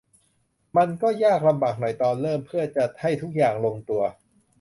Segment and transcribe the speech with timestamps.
[0.77, 4.01] มันก็ยากลำบากหน่อยตอนเริ่มเพื่อจะให้ทุกอย่างลงตัว